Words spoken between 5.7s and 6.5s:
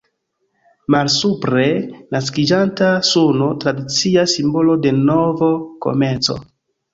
komenco.